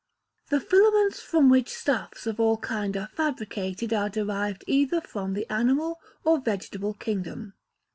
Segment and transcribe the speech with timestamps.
[0.49, 5.47] The filaments from which stuffs of all kinds are fabricated are derived either from the
[5.47, 7.53] animal or vegetable kingdom.